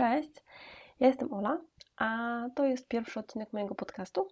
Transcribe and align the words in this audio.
Cześć, 0.00 0.30
ja 1.00 1.06
jestem 1.06 1.34
Ola, 1.34 1.60
a 1.96 2.08
to 2.56 2.64
jest 2.64 2.88
pierwszy 2.88 3.20
odcinek 3.20 3.52
mojego 3.52 3.74
podcastu. 3.74 4.28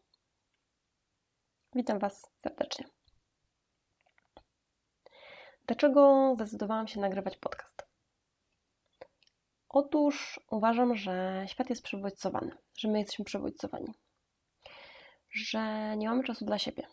Witam 1.75 1.99
Was 1.99 2.31
serdecznie. 2.42 2.87
Dlaczego 5.67 6.33
zdecydowałam 6.34 6.89
się 6.89 7.00
nagrywać 7.00 7.36
podcast? 7.36 7.86
Otóż 9.68 10.41
uważam, 10.50 10.96
że 10.96 11.45
świat 11.48 11.71
jest 11.71 11.82
przebodźcowany, 11.82 12.53
że 12.79 12.89
my 12.89 12.98
jesteśmy 12.98 13.25
przebodźcowani, 13.25 13.95
że 15.30 15.95
nie 15.96 16.09
mamy 16.09 16.25
czasu 16.25 16.45
dla 16.45 16.59
siebie. 16.59 16.87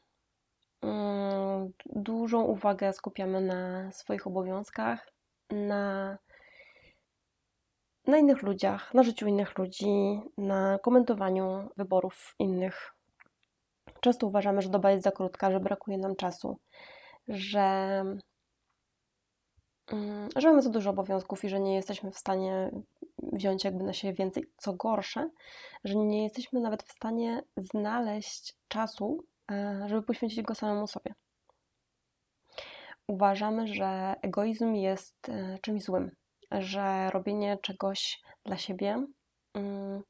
Mm, 0.82 1.74
dużą 1.86 2.42
uwagę 2.42 2.94
skupiamy 2.94 3.42
na 3.42 3.92
swoich 3.92 4.28
obowiązkach, 4.28 5.12
na 5.50 6.18
na 8.08 8.18
innych 8.18 8.42
ludziach, 8.42 8.94
na 8.94 9.04
życiu 9.04 9.28
innych 9.28 9.58
ludzi, 9.58 10.22
na 10.38 10.80
komentowaniu 10.80 11.70
wyborów 11.78 12.36
innych. 12.40 12.94
Często 14.00 14.28
uważamy, 14.28 14.62
że 14.62 14.70
doba 14.70 14.92
jest 14.92 15.04
za 15.04 15.12
krótka, 15.12 15.52
że 15.52 15.60
brakuje 15.60 15.98
nam 15.98 16.16
czasu, 16.16 16.60
że, 17.28 18.04
mm, 19.88 20.30
że 20.36 20.50
mamy 20.50 20.62
za 20.62 20.70
dużo 20.70 20.90
obowiązków 20.90 21.44
i 21.44 21.50
że 21.50 21.60
nie 21.60 21.76
jesteśmy 21.76 22.12
w 22.12 22.18
stanie 22.18 22.72
wziąć 23.34 23.64
jakby 23.64 23.84
na 23.84 23.94
siebie 23.94 24.14
więcej. 24.14 24.46
Co 24.58 24.74
gorsze, 24.74 25.30
że 25.84 25.96
nie 25.96 26.24
jesteśmy 26.24 26.60
nawet 26.60 26.84
w 26.84 26.92
stanie 26.92 27.44
znaleźć 27.58 28.56
czasu, 28.68 29.24
e, 29.52 29.86
żeby 29.88 30.02
poświęcić 30.02 30.42
go 30.42 30.56
samemu 30.56 30.88
sobie. 30.88 31.14
Uważamy, 33.08 33.68
że 33.68 34.16
egoizm 34.22 34.74
jest 34.74 35.30
e, 35.30 35.60
czymś 35.62 35.84
złym 35.84 36.12
że 36.52 37.10
robienie 37.10 37.58
czegoś 37.62 38.22
dla 38.46 38.58
siebie 38.58 39.06
mm, 39.54 40.04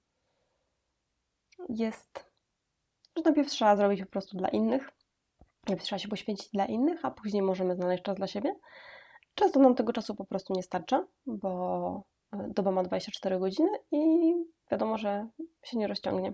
jest, 1.70 2.26
że 3.16 3.24
najpierw 3.26 3.50
trzeba 3.50 3.76
zrobić 3.76 4.02
po 4.02 4.12
prostu 4.12 4.38
dla 4.38 4.50
innych, 4.50 4.90
najpierw 5.68 5.84
trzeba 5.84 6.00
się 6.00 6.08
poświęcić 6.08 6.50
dla 6.50 6.66
innych, 6.66 7.06
a 7.06 7.12
później 7.12 7.42
możemy 7.42 7.76
znaleźć 7.76 8.04
czas 8.04 8.16
dla 8.16 8.28
siebie. 8.28 8.56
Często 9.36 9.60
nam 9.60 9.76
tego 9.76 9.94
czasu 9.94 10.16
po 10.16 10.26
prostu 10.26 10.54
nie 10.54 10.64
starcza, 10.64 11.08
bo 11.26 12.04
e, 12.34 12.48
doba 12.50 12.72
ma 12.72 12.84
24 12.84 13.40
godziny 13.40 13.70
i 13.92 14.34
wiadomo, 14.72 14.98
że 14.98 15.28
się 15.64 15.78
nie 15.78 15.88
rozciągnie. 15.88 16.34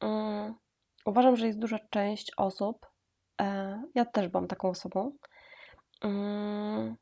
Mm, 0.00 0.54
uważam, 1.04 1.36
że 1.36 1.46
jest 1.46 1.58
duża 1.58 1.78
część 1.90 2.32
osób, 2.36 2.86
e, 3.40 3.82
ja 3.94 4.04
też 4.04 4.28
byłam 4.28 4.46
taką 4.46 4.68
osobą, 4.68 5.12
mm, 6.02 6.96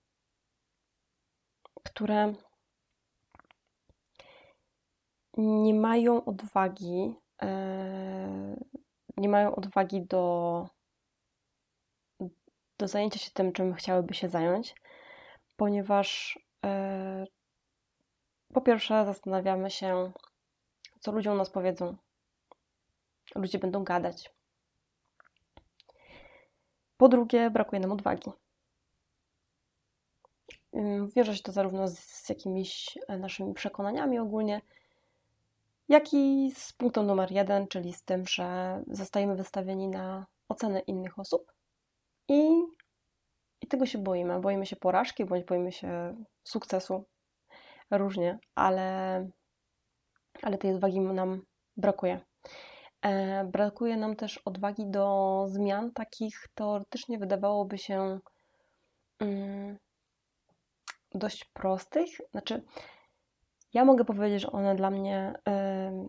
które 1.84 2.34
nie 5.36 5.74
mają 5.74 6.24
odwagi, 6.24 7.14
e, 7.42 8.56
nie 9.16 9.28
mają 9.28 9.54
odwagi 9.54 10.02
do, 10.02 10.66
do 12.78 12.88
zajęcia 12.88 13.18
się 13.18 13.30
tym, 13.30 13.52
czym 13.52 13.74
chciałyby 13.74 14.14
się 14.14 14.28
zająć, 14.28 14.74
ponieważ 15.56 16.38
e, 16.64 17.24
po 18.54 18.60
pierwsze 18.60 19.04
zastanawiamy 19.04 19.70
się, 19.70 20.12
co 21.00 21.12
ludzie 21.12 21.32
o 21.32 21.34
nas 21.34 21.50
powiedzą. 21.50 21.96
Ludzie 23.34 23.58
będą 23.58 23.84
gadać. 23.84 24.34
Po 26.96 27.08
drugie, 27.08 27.50
brakuje 27.50 27.80
nam 27.80 27.92
odwagi. 27.92 28.30
Wiąże 31.16 31.36
się 31.36 31.42
to 31.42 31.52
zarówno 31.52 31.88
z 31.88 32.28
jakimiś 32.28 32.98
e, 33.08 33.18
naszymi 33.18 33.54
przekonaniami 33.54 34.18
ogólnie, 34.18 34.60
jak 35.88 36.14
i 36.14 36.52
z 36.56 36.72
punktem 36.72 37.06
numer 37.06 37.32
jeden, 37.32 37.68
czyli 37.68 37.92
z 37.92 38.02
tym, 38.04 38.26
że 38.26 38.80
zostajemy 38.86 39.36
wystawieni 39.36 39.88
na 39.88 40.26
ocenę 40.48 40.80
innych 40.80 41.18
osób 41.18 41.52
i, 42.28 42.62
i 43.60 43.66
tego 43.66 43.86
się 43.86 43.98
boimy. 43.98 44.40
Boimy 44.40 44.66
się 44.66 44.76
porażki, 44.76 45.24
bądź 45.24 45.44
boimy 45.44 45.72
się 45.72 46.14
sukcesu. 46.44 47.04
Różnie, 47.90 48.38
ale, 48.54 49.28
ale 50.42 50.58
tej 50.58 50.74
odwagi 50.74 51.00
nam 51.00 51.42
brakuje. 51.76 52.20
E, 53.02 53.44
brakuje 53.44 53.96
nam 53.96 54.16
też 54.16 54.38
odwagi 54.38 54.86
do 54.86 55.46
zmian 55.48 55.92
takich 55.92 56.48
teoretycznie 56.54 57.18
wydawałoby 57.18 57.78
się. 57.78 58.20
Mm, 59.20 59.78
dość 61.14 61.44
prostych. 61.44 62.08
Znaczy, 62.30 62.62
ja 63.74 63.84
mogę 63.84 64.04
powiedzieć, 64.04 64.42
że 64.42 64.52
one 64.52 64.74
dla 64.74 64.90
mnie. 64.90 65.34
Yy, 65.46 66.08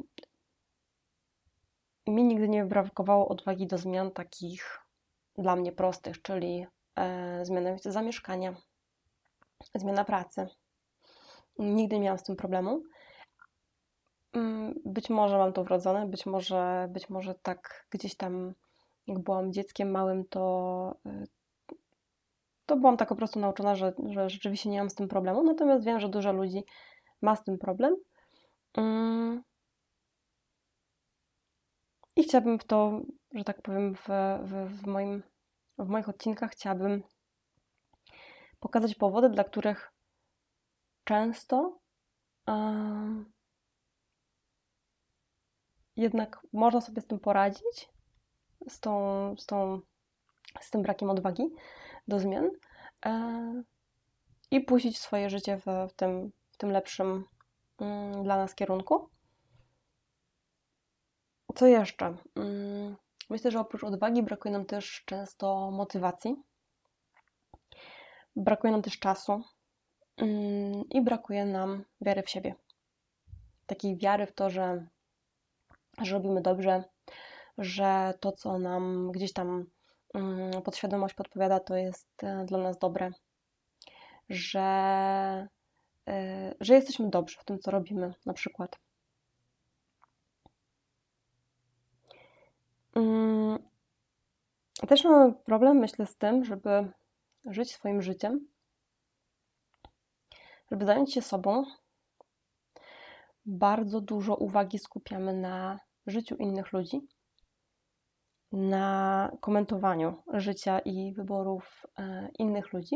mi 2.14 2.24
nigdy 2.24 2.50
nie 2.50 2.66
brakowało 2.66 3.28
odwagi 3.28 3.68
do 3.68 3.78
zmian 3.78 4.12
takich 4.12 4.80
dla 5.38 5.56
mnie 5.56 5.72
prostych, 5.72 6.22
czyli 6.22 6.68
yy, 6.98 7.46
zmiana 7.46 7.70
miejsca 7.70 7.92
zamieszkania, 7.92 8.56
zmiana 9.76 10.06
pracy. 10.06 10.48
Nigdy 11.60 11.96
nie 11.96 12.02
miałam 12.02 12.20
z 12.20 12.24
tym 12.24 12.36
problemu. 12.36 12.82
Być 14.86 15.10
może 15.10 15.38
mam 15.38 15.54
to 15.54 15.64
wrodzone, 15.64 16.08
być 16.08 16.26
może, 16.26 16.88
być 16.92 17.10
może 17.10 17.36
tak 17.36 17.88
gdzieś 17.90 18.16
tam, 18.16 18.54
jak 19.08 19.20
byłam 19.20 19.54
dzieckiem 19.54 19.92
małym, 19.92 20.26
to, 20.26 20.96
y, 21.06 21.28
to 22.66 22.78
byłam 22.78 22.98
tak 22.98 23.10
po 23.10 23.16
prostu 23.16 23.40
nauczona, 23.40 23.76
że, 23.76 23.94
że 24.10 24.30
rzeczywiście 24.30 24.70
nie 24.70 24.80
mam 24.80 24.90
z 24.90 24.96
tym 24.96 25.08
problemu. 25.08 25.44
Natomiast 25.44 25.86
wiem, 25.86 26.00
że 26.00 26.10
dużo 26.10 26.32
ludzi 26.34 26.64
ma 27.22 27.36
z 27.36 27.44
tym 27.44 27.58
problem. 27.58 27.96
Mm. 28.78 29.44
I 32.16 32.24
chciałabym 32.24 32.60
w 32.60 32.66
to, 32.66 33.02
że 33.34 33.44
tak 33.44 33.62
powiem, 33.62 33.96
w, 33.96 34.08
w, 34.44 34.82
w, 34.82 34.88
moim, 34.88 35.24
w 35.78 35.88
moich 35.88 36.10
odcinkach 36.10 36.52
chciałabym 36.52 37.04
pokazać 38.60 38.96
powody, 38.96 39.30
dla 39.30 39.44
których 39.44 39.92
często 41.04 41.80
jednak 45.96 46.40
można 46.54 46.82
sobie 46.82 47.02
z 47.02 47.08
tym 47.08 47.20
poradzić, 47.20 47.90
z, 48.68 48.80
tą, 48.80 49.36
z, 49.38 49.46
tą, 49.46 49.82
z 50.62 50.72
tym 50.72 50.82
brakiem 50.82 51.10
odwagi, 51.10 51.44
do 52.08 52.20
zmian 52.20 52.50
e, 53.06 53.64
i 54.52 54.62
puścić 54.62 54.98
swoje 55.00 55.30
życie 55.30 55.58
w, 55.58 55.66
w, 55.90 55.94
tym, 55.94 56.32
w 56.52 56.58
tym 56.58 56.72
lepszym 56.72 57.26
mm, 57.80 58.24
dla 58.24 58.38
nas 58.38 58.56
kierunku. 58.56 59.10
Co 61.56 61.68
jeszcze? 61.68 62.18
Mm, 62.36 62.96
myślę, 63.30 63.52
że 63.52 63.60
oprócz 63.60 63.84
odwagi 63.84 64.24
brakuje 64.24 64.52
nam 64.52 64.66
też 64.66 65.04
często 65.06 65.72
motywacji. 65.72 66.36
Brakuje 68.36 68.72
nam 68.72 68.82
też 68.82 69.00
czasu 69.00 69.42
mm, 70.18 70.84
i 70.90 71.02
brakuje 71.02 71.46
nam 71.46 71.84
wiary 72.02 72.24
w 72.24 72.30
siebie. 72.30 72.56
Takiej 73.66 73.98
wiary 73.98 74.26
w 74.26 74.32
to, 74.34 74.50
że, 74.50 74.88
że 76.02 76.14
robimy 76.14 76.42
dobrze, 76.42 76.84
że 77.58 78.14
to, 78.20 78.32
co 78.32 78.60
nam 78.60 79.12
gdzieś 79.12 79.34
tam 79.34 79.66
podświadomość 80.64 81.16
podpowiada, 81.16 81.60
to 81.60 81.76
jest 81.76 82.24
e, 82.24 82.46
dla 82.46 82.58
nas 82.58 82.78
dobre, 82.78 83.12
że, 84.30 85.48
e, 86.08 86.56
że 86.60 86.74
jesteśmy 86.74 87.10
dobrzy 87.10 87.38
w 87.40 87.46
tym, 87.46 87.60
co 87.60 87.72
robimy, 87.72 88.14
na 88.26 88.34
przykład. 88.34 88.80
Mm, 92.96 93.60
też 94.88 95.04
mamy 95.04 95.34
problem, 95.34 95.78
myślę, 95.78 96.06
z 96.06 96.16
tym, 96.16 96.46
żeby 96.46 96.92
żyć 97.46 97.74
swoim 97.74 98.02
życiem, 98.02 98.48
żeby 100.72 100.86
zająć 100.86 101.14
się 101.14 101.22
sobą. 101.22 101.64
Bardzo 103.46 104.02
dużo 104.02 104.36
uwagi 104.36 104.80
skupiamy 104.80 105.34
na 105.34 105.80
życiu 106.08 106.36
innych 106.36 106.74
ludzi 106.74 107.08
na 108.56 109.32
komentowaniu 109.42 110.24
życia 110.34 110.80
i 110.80 111.14
wyborów 111.14 111.86
e, 112.00 112.30
innych 112.40 112.74
ludzi. 112.74 112.96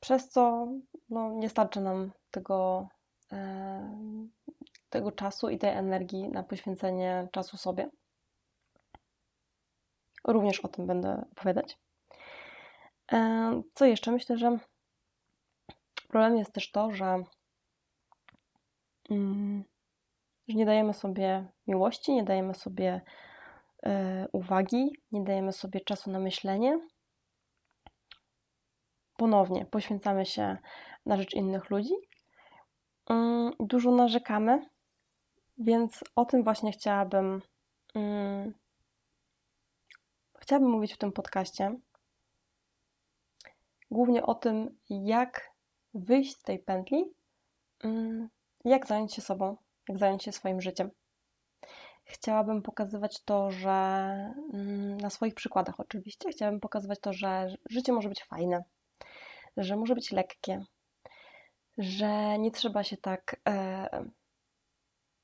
Przez 0.00 0.28
co 0.28 0.68
no, 1.08 1.32
nie 1.32 1.48
starczy 1.48 1.80
nam 1.80 2.12
tego, 2.30 2.88
e, 3.32 3.98
tego 4.90 5.12
czasu 5.12 5.48
i 5.48 5.58
tej 5.58 5.70
energii 5.70 6.28
na 6.28 6.42
poświęcenie 6.42 7.28
czasu 7.32 7.56
sobie. 7.56 7.90
Również 10.24 10.60
o 10.60 10.68
tym 10.68 10.86
będę 10.86 11.24
opowiadać. 11.32 11.78
E, 13.12 13.62
co 13.74 13.84
jeszcze? 13.84 14.12
Myślę, 14.12 14.38
że 14.38 14.58
problem 16.08 16.38
jest 16.38 16.52
też 16.52 16.70
to, 16.70 16.90
że 16.90 17.22
mm, 19.10 19.64
że 20.48 20.54
nie 20.54 20.66
dajemy 20.66 20.94
sobie 20.94 21.48
miłości, 21.66 22.12
nie 22.14 22.24
dajemy 22.24 22.54
sobie 22.54 23.00
y, 23.86 23.90
uwagi, 24.32 24.90
nie 25.12 25.24
dajemy 25.24 25.52
sobie 25.52 25.80
czasu 25.80 26.10
na 26.10 26.18
myślenie. 26.18 26.80
ponownie 29.16 29.66
poświęcamy 29.66 30.26
się 30.26 30.56
na 31.06 31.16
rzecz 31.16 31.34
innych 31.34 31.70
ludzi. 31.70 31.94
Mm, 33.06 33.52
dużo 33.60 33.90
narzekamy, 33.90 34.66
więc 35.58 36.04
o 36.16 36.24
tym 36.24 36.44
właśnie 36.44 36.72
chciałabym, 36.72 37.42
mm, 37.94 38.54
chciałabym 40.38 40.70
mówić 40.70 40.94
w 40.94 40.98
tym 40.98 41.12
podcaście. 41.12 41.78
Głównie 43.90 44.26
o 44.26 44.34
tym, 44.34 44.78
jak 44.90 45.50
wyjść 45.94 46.36
z 46.36 46.42
tej 46.42 46.58
pętli, 46.58 47.04
mm, 47.84 48.28
jak 48.64 48.86
zająć 48.86 49.14
się 49.14 49.22
sobą, 49.22 49.56
jak 49.88 49.98
zająć 49.98 50.24
się 50.24 50.32
swoim 50.32 50.60
życiem. 50.60 50.90
Chciałabym 52.04 52.62
pokazywać 52.62 53.24
to, 53.24 53.50
że 53.50 53.70
na 55.00 55.10
swoich 55.10 55.34
przykładach 55.34 55.80
oczywiście, 55.80 56.30
chciałabym 56.30 56.60
pokazywać 56.60 57.00
to, 57.00 57.12
że 57.12 57.54
życie 57.70 57.92
może 57.92 58.08
być 58.08 58.24
fajne, 58.24 58.64
że 59.56 59.76
może 59.76 59.94
być 59.94 60.12
lekkie, 60.12 60.64
że 61.78 62.38
nie 62.38 62.50
trzeba 62.50 62.84
się 62.84 62.96
tak, 62.96 63.40
e, 63.48 63.88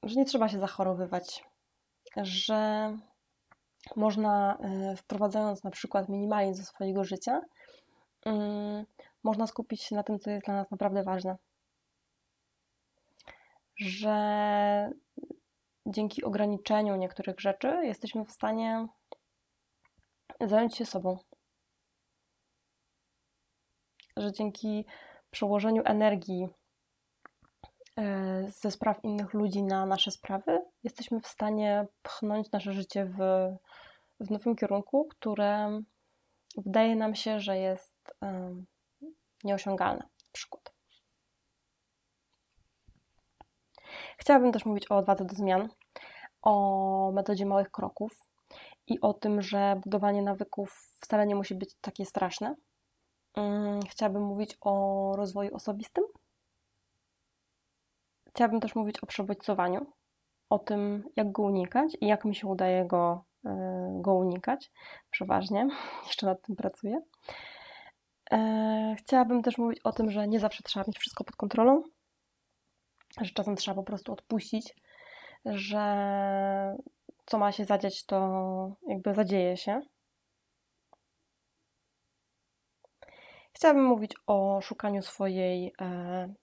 że 0.03 0.17
nie 0.17 0.25
trzeba 0.25 0.49
się 0.49 0.59
zachorowywać, 0.59 1.45
że 2.17 2.93
można, 3.97 4.59
e, 4.59 4.97
wprowadzając 4.97 5.65
na 5.65 5.71
przykład 5.71 6.09
minimalizm 6.09 6.61
do 6.63 6.67
swojego 6.67 7.05
życia, 7.05 7.41
mm, 8.25 8.87
można 9.23 9.47
skupić 9.47 9.83
się 9.83 9.97
na 9.97 10.03
tym, 10.03 10.19
co 10.19 10.31
jest 10.31 10.45
dla 10.45 10.55
nas 10.55 10.71
naprawdę 10.71 11.03
ważne. 11.03 11.37
Że 13.83 14.91
dzięki 15.87 16.25
ograniczeniu 16.25 16.97
niektórych 16.97 17.41
rzeczy 17.41 17.69
jesteśmy 17.83 18.25
w 18.25 18.33
stanie 18.33 18.87
zająć 20.41 20.77
się 20.77 20.87
sobą. 20.87 21.19
Że 24.17 24.33
dzięki 24.33 24.87
przełożeniu 25.31 25.83
energii 25.85 26.49
e, 27.99 28.45
ze 28.51 28.71
spraw 28.71 29.05
innych 29.05 29.35
ludzi 29.35 29.63
na 29.63 29.87
nasze 29.87 30.11
sprawy, 30.11 30.61
jesteśmy 30.85 31.21
w 31.21 31.27
stanie 31.27 31.87
pchnąć 32.03 32.51
nasze 32.53 32.73
życie 32.73 33.05
w, 33.05 33.19
w 34.21 34.31
nowym 34.31 34.57
kierunku, 34.57 35.09
które 35.11 35.81
wydaje 36.57 36.97
nam 36.97 37.15
się, 37.15 37.41
że 37.41 37.59
jest 37.59 38.15
um, 38.21 38.67
nieosiągalne. 39.45 40.03
Na 40.03 40.33
przykład. 40.33 40.72
Chciałabym 44.23 44.53
też 44.53 44.65
mówić 44.65 44.91
o 44.91 44.97
odwadze 44.97 45.25
do 45.25 45.35
zmian, 45.35 45.69
o 46.43 47.13
metodzie 47.15 47.47
małych 47.47 47.71
kroków 47.71 48.29
i 48.87 49.01
o 49.01 49.15
tym, 49.15 49.43
że 49.43 49.81
budowanie 49.85 50.23
nawyków 50.23 50.93
wcale 51.01 51.27
nie 51.27 51.35
musi 51.35 51.55
być 51.55 51.75
takie 51.81 52.05
straszne, 52.05 52.55
Mm, 53.37 53.81
chciałabym 53.91 54.23
mówić 54.23 54.57
o 54.61 55.13
rozwoju 55.17 55.55
osobistym. 55.55 56.05
Chciałabym 58.29 58.61
też 58.61 58.75
mówić 58.75 58.99
o 59.03 59.07
przebodźcowaniu, 59.07 59.87
o 60.51 60.59
tym, 60.59 61.05
jak 61.17 61.33
go 61.33 61.43
unikać 61.43 61.97
i 62.01 62.07
jak 62.07 62.25
mi 62.25 62.35
się 62.35 62.47
udaje 62.47 62.85
go, 62.85 63.25
e, 63.47 63.99
go 64.01 64.15
unikać. 64.15 64.71
Przeważnie, 65.11 65.69
jeszcze 66.07 66.27
nad 66.27 66.43
tym 66.43 66.57
pracuję. 66.57 67.01
E, 68.33 68.97
chciałabym 68.99 69.43
też 69.43 69.59
mówić 69.59 69.81
o 69.85 69.93
tym, 69.93 70.11
że 70.11 70.29
nie 70.29 70.41
zawsze 70.41 70.63
trzeba 70.63 70.85
mieć 70.89 70.99
wszystko 70.99 71.25
pod 71.25 71.37
kontrolą, 71.37 71.83
że 73.21 73.31
czasem 73.31 73.57
trzeba 73.57 73.75
po 73.75 73.83
prostu 73.83 74.13
odpuścić, 74.13 74.75
że 75.45 76.77
co 77.27 77.39
ma 77.39 77.53
się 77.53 77.65
zadziać, 77.65 78.05
to 78.05 78.77
jakby 78.89 79.15
zadzieje 79.15 79.57
się, 79.57 79.81
Chciałabym 83.63 83.85
mówić 83.85 84.15
o 84.27 84.61
szukaniu 84.63 85.03
swojej, 85.03 85.73
e, 85.81 86.35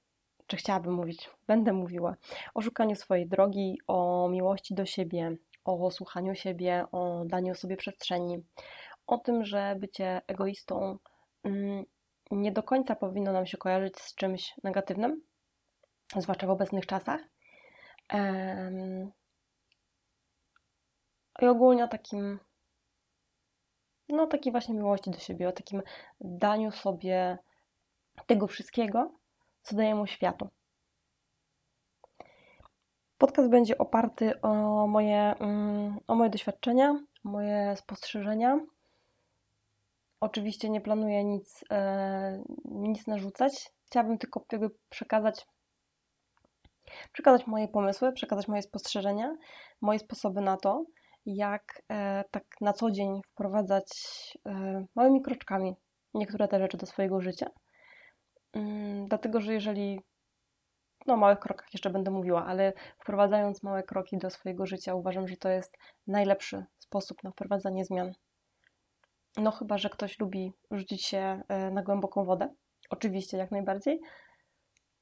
czy 0.47 0.57
chciałabym 0.57 0.93
mówić, 0.93 1.29
będę 1.47 1.73
mówiła 1.73 2.15
o 2.53 2.61
szukaniu 2.61 2.95
swojej 2.95 3.27
drogi, 3.27 3.77
o 3.87 4.29
miłości 4.29 4.73
do 4.75 4.85
siebie, 4.85 5.35
o 5.65 5.91
słuchaniu 5.91 6.35
siebie, 6.35 6.85
o 6.91 7.23
daniu 7.25 7.55
sobie 7.55 7.77
przestrzeni, 7.77 8.43
o 9.07 9.17
tym, 9.17 9.45
że 9.45 9.75
bycie 9.79 10.21
egoistą 10.27 10.97
mm, 11.43 11.83
nie 12.31 12.51
do 12.51 12.63
końca 12.63 12.95
powinno 12.95 13.31
nam 13.31 13.45
się 13.45 13.57
kojarzyć 13.57 13.99
z 13.99 14.15
czymś 14.15 14.53
negatywnym, 14.63 15.21
zwłaszcza 16.17 16.47
w 16.47 16.49
obecnych 16.49 16.85
czasach. 16.85 17.21
I 21.41 21.45
ogólnie 21.45 21.83
o 21.83 21.87
takim 21.87 22.39
no 24.09 24.27
takiej 24.27 24.51
właśnie 24.51 24.75
miłości 24.75 25.11
do 25.11 25.19
siebie, 25.19 25.47
o 25.47 25.51
takim 25.51 25.81
daniu 26.21 26.71
sobie 26.71 27.37
tego 28.25 28.47
wszystkiego, 28.47 29.11
co 29.61 29.75
daje 29.75 29.95
mu 29.95 30.07
światu. 30.07 30.49
Podcast 33.17 33.49
będzie 33.49 33.77
oparty 33.77 34.41
o 34.41 34.87
moje, 34.87 35.35
mm, 35.39 35.97
o 36.07 36.15
moje 36.15 36.29
doświadczenia, 36.29 36.99
moje 37.23 37.75
spostrzeżenia. 37.75 38.59
Oczywiście 40.21 40.69
nie 40.69 40.81
planuję 40.81 41.23
nic, 41.23 41.63
e, 41.71 42.43
nic 42.65 43.07
narzucać. 43.07 43.69
Chciałabym 43.85 44.17
tylko 44.17 44.45
przekazać, 44.89 45.47
przekazać 47.11 47.47
moje 47.47 47.67
pomysły, 47.67 48.13
przekazać 48.13 48.47
moje 48.47 48.61
spostrzeżenia, 48.61 49.35
moje 49.81 49.99
sposoby 49.99 50.41
na 50.41 50.57
to, 50.57 50.85
jak 51.25 51.81
e, 51.91 52.23
tak 52.31 52.43
na 52.61 52.73
co 52.73 52.91
dzień 52.91 53.21
wprowadzać 53.31 53.87
e, 54.45 54.85
małymi 54.95 55.21
kroczkami 55.21 55.75
niektóre 56.13 56.47
te 56.47 56.59
rzeczy 56.59 56.77
do 56.77 56.85
swojego 56.85 57.21
życia. 57.21 57.49
Mm, 58.53 59.07
dlatego, 59.07 59.41
że 59.41 59.53
jeżeli 59.53 59.99
no, 61.07 61.13
o 61.13 61.17
małych 61.17 61.39
krokach 61.39 61.67
jeszcze 61.73 61.89
będę 61.89 62.11
mówiła, 62.11 62.45
ale 62.45 62.73
wprowadzając 62.99 63.63
małe 63.63 63.83
kroki 63.83 64.17
do 64.17 64.29
swojego 64.29 64.65
życia, 64.65 64.95
uważam, 64.95 65.27
że 65.27 65.37
to 65.37 65.49
jest 65.49 65.77
najlepszy 66.07 66.65
sposób 66.79 67.23
na 67.23 67.31
wprowadzanie 67.31 67.85
zmian. 67.85 68.11
No, 69.37 69.51
chyba 69.51 69.77
że 69.77 69.89
ktoś 69.89 70.19
lubi 70.19 70.53
rzucić 70.71 71.05
się 71.05 71.41
e, 71.47 71.71
na 71.71 71.83
głęboką 71.83 72.25
wodę. 72.25 72.49
Oczywiście, 72.89 73.37
jak 73.37 73.51
najbardziej. 73.51 73.99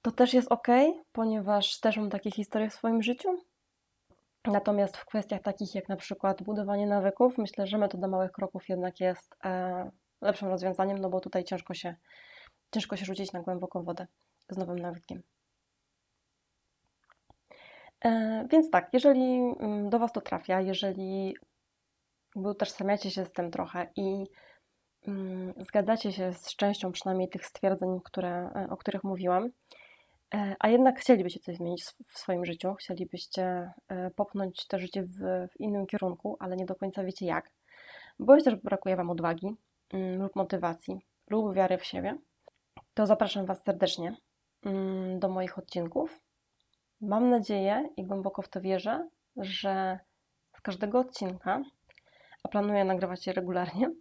To 0.01 0.11
też 0.11 0.33
jest 0.33 0.51
ok, 0.51 0.67
ponieważ 1.11 1.79
też 1.79 1.97
mam 1.97 2.09
takie 2.09 2.31
historie 2.31 2.69
w 2.69 2.73
swoim 2.73 3.03
życiu. 3.03 3.29
Natomiast 4.45 4.97
w 4.97 5.05
kwestiach 5.05 5.41
takich 5.41 5.75
jak 5.75 5.89
na 5.89 5.95
przykład 5.95 6.43
budowanie 6.43 6.87
nawyków, 6.87 7.37
myślę, 7.37 7.67
że 7.67 7.77
metoda 7.77 8.07
małych 8.07 8.31
kroków 8.31 8.69
jednak 8.69 8.99
jest 8.99 9.35
e, 9.45 9.91
lepszym 10.21 10.47
rozwiązaniem, 10.47 10.97
no 10.97 11.09
bo 11.09 11.19
tutaj 11.19 11.43
ciężko 11.43 11.73
się, 11.73 11.95
ciężko 12.71 12.97
się 12.97 13.05
rzucić 13.05 13.33
na 13.33 13.41
głęboką 13.41 13.83
wodę 13.83 14.07
z 14.49 14.57
nowym 14.57 14.79
nawykiem. 14.79 15.23
E, 18.05 18.45
więc 18.51 18.69
tak, 18.69 18.89
jeżeli 18.93 19.39
mm, 19.59 19.89
do 19.89 19.99
Was 19.99 20.11
to 20.11 20.21
trafia, 20.21 20.61
jeżeli 20.61 21.35
utożsamiacie 22.35 23.11
się 23.11 23.25
z 23.25 23.33
tym 23.33 23.51
trochę 23.51 23.87
i 23.95 24.25
mm, 25.07 25.53
zgadzacie 25.57 26.11
się 26.11 26.33
z 26.33 26.55
częścią 26.55 26.91
przynajmniej 26.91 27.29
tych 27.29 27.45
stwierdzeń, 27.45 27.99
które, 28.03 28.51
e, 28.55 28.67
o 28.69 28.77
których 28.77 29.03
mówiłam, 29.03 29.49
a 30.59 30.69
jednak 30.69 30.99
chcielibyście 30.99 31.39
coś 31.39 31.55
zmienić 31.55 31.83
w 32.07 32.17
swoim 32.19 32.45
życiu, 32.45 32.73
chcielibyście 32.73 33.71
e, 33.87 34.11
popchnąć 34.11 34.67
to 34.67 34.79
życie 34.79 35.03
w, 35.03 35.47
w 35.51 35.59
innym 35.59 35.87
kierunku, 35.87 36.37
ale 36.39 36.55
nie 36.55 36.65
do 36.65 36.75
końca 36.75 37.03
wiecie 37.03 37.25
jak. 37.25 37.51
Boicie 38.19 38.43
też 38.43 38.55
brakuje 38.55 38.95
Wam 38.95 39.09
odwagi 39.09 39.55
mm, 39.93 40.21
lub 40.21 40.35
motywacji 40.35 40.99
lub 41.29 41.53
wiary 41.53 41.77
w 41.77 41.85
siebie, 41.85 42.17
to 42.93 43.05
zapraszam 43.05 43.45
Was 43.45 43.63
serdecznie 43.63 44.15
mm, 44.65 45.19
do 45.19 45.29
moich 45.29 45.57
odcinków. 45.57 46.21
Mam 47.01 47.29
nadzieję 47.29 47.89
i 47.97 48.03
głęboko 48.03 48.41
w 48.41 48.49
to 48.49 48.61
wierzę, 48.61 49.07
że 49.37 49.99
z 50.57 50.61
każdego 50.61 50.99
odcinka, 50.99 51.61
a 52.43 52.47
planuję 52.49 52.85
nagrywać 52.85 53.27
je 53.27 53.33
regularnie, 53.33 53.91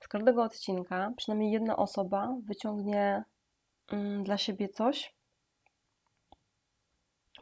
z 0.00 0.08
każdego 0.08 0.42
odcinka 0.42 1.12
przynajmniej 1.16 1.52
jedna 1.52 1.76
osoba 1.76 2.36
wyciągnie 2.44 3.24
mm, 3.92 4.24
dla 4.24 4.38
siebie 4.38 4.68
coś, 4.68 5.17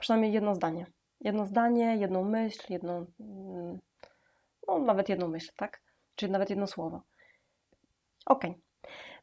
Przynajmniej 0.07 0.33
jedno 0.33 0.55
zdanie. 0.55 0.87
Jedno 1.21 1.47
zdanie, 1.47 1.97
jedną 1.97 2.25
myśl, 2.25 2.73
jedną, 2.73 3.07
no 4.69 4.79
nawet 4.79 5.09
jedną 5.09 5.29
myśl, 5.29 5.51
tak? 5.57 5.83
Czy 6.15 6.29
nawet 6.29 6.51
jedno 6.51 6.67
słowo. 6.67 7.03
Ok. 8.27 8.45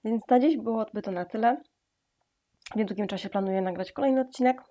Więc 0.04 0.28
na 0.30 0.40
dziś 0.40 0.58
byłoby 0.58 1.02
to 1.02 1.12
na 1.12 1.26
tyle. 1.26 1.62
W 2.72 2.76
niedługim 2.76 3.08
czasie 3.08 3.30
planuję 3.30 3.62
nagrać 3.62 3.92
kolejny 3.92 4.22
odcinek 4.22 4.62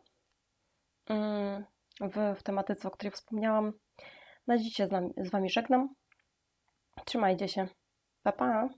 mm, 1.06 1.64
w, 2.00 2.38
w 2.38 2.42
tematyce, 2.42 2.88
o 2.88 2.90
której 2.90 3.12
wspomniałam. 3.12 3.72
Na 4.46 4.58
dziś 4.58 4.74
się 4.74 4.86
z, 4.86 4.90
nami, 4.90 5.10
z 5.16 5.30
Wami 5.30 5.50
żegnam. 5.50 5.88
Trzymajcie 7.04 7.48
się. 7.48 7.68
Pa, 8.22 8.32
pa! 8.32 8.68